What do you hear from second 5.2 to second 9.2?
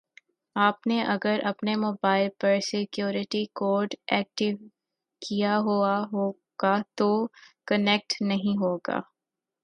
کیا ہوا ہوگا تو کنیکٹ نہیں ہوگا